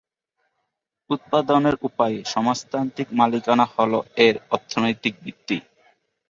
[1.09, 5.57] উৎপাদনের উপায়ে সমাজতান্ত্রিক মালিকানা হলো এর অর্থনৈতিক ভিত্তি।